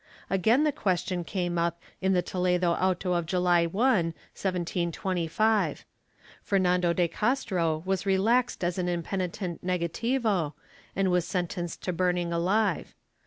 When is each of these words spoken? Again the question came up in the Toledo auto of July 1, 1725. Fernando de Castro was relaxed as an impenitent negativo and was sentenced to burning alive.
Again 0.31 0.63
the 0.63 0.71
question 0.71 1.23
came 1.23 1.59
up 1.59 1.79
in 2.01 2.13
the 2.13 2.23
Toledo 2.23 2.71
auto 2.71 3.13
of 3.13 3.27
July 3.27 3.67
1, 3.67 3.83
1725. 4.05 5.85
Fernando 6.41 6.91
de 6.91 7.07
Castro 7.07 7.83
was 7.85 8.07
relaxed 8.07 8.63
as 8.63 8.79
an 8.79 8.89
impenitent 8.89 9.63
negativo 9.63 10.53
and 10.95 11.11
was 11.11 11.27
sentenced 11.27 11.83
to 11.83 11.93
burning 11.93 12.33
alive. 12.33 12.95